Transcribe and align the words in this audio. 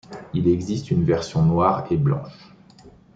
Il 0.33 0.47
existe 0.47 0.91
en 0.93 1.01
version 1.03 1.43
noire 1.45 1.85
et 1.91 1.95
blanche. 1.97 2.55